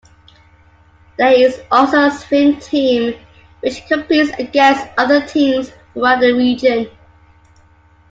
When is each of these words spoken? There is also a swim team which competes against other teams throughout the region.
There 1.19 1.31
is 1.31 1.61
also 1.69 2.05
a 2.05 2.09
swim 2.11 2.59
team 2.59 3.19
which 3.59 3.85
competes 3.85 4.31
against 4.39 4.87
other 4.97 5.23
teams 5.27 5.69
throughout 5.93 6.21
the 6.21 6.31
region. 6.33 6.89